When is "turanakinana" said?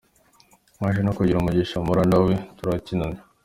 2.57-3.19